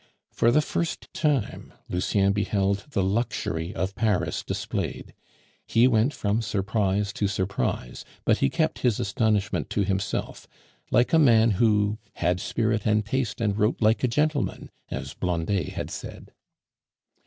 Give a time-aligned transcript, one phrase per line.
[0.31, 5.13] For the first time Lucien beheld the luxury of Paris displayed;
[5.67, 10.47] he went from surprise to surprise, but he kept his astonishment to himself,
[10.89, 15.73] like a man who had spirit and taste and wrote like a gentleman, as Blondet
[15.73, 16.33] had said.